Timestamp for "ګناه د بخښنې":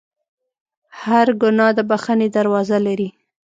1.41-2.27